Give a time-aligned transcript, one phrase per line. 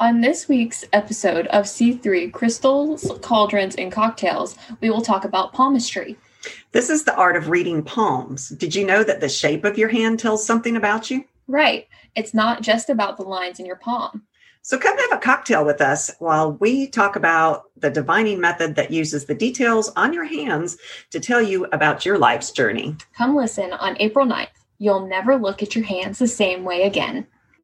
[0.00, 6.16] On this week's episode of C3 Crystals, Cauldrons, and Cocktails, we will talk about palmistry.
[6.72, 8.48] This is the art of reading palms.
[8.48, 11.26] Did you know that the shape of your hand tells something about you?
[11.48, 11.86] Right.
[12.16, 14.22] It's not just about the lines in your palm.
[14.62, 18.90] So come have a cocktail with us while we talk about the divining method that
[18.90, 20.78] uses the details on your hands
[21.10, 22.96] to tell you about your life's journey.
[23.18, 24.48] Come listen on April 9th.
[24.78, 27.26] You'll never look at your hands the same way again.